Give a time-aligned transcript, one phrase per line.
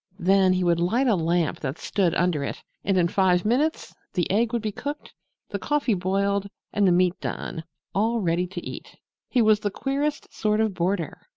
[0.17, 4.27] Then he would light a lamp that stood under it, and in five minutes the
[4.31, 5.13] egg would be cooked,
[5.49, 8.95] the coffee boiled and the meat done all ready to eat.
[9.29, 11.21] He was the queerest sort of boarder!